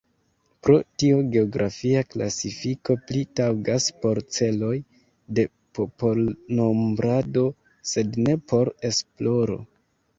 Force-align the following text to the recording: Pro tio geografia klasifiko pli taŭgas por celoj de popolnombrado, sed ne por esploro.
Pro 0.67 0.77
tio 1.01 1.19
geografia 1.35 2.01
klasifiko 2.13 2.95
pli 3.11 3.21
taŭgas 3.41 3.91
por 4.07 4.23
celoj 4.39 4.73
de 5.41 5.47
popolnombrado, 5.81 7.49
sed 7.95 8.23
ne 8.29 8.41
por 8.53 8.77
esploro. 8.93 9.65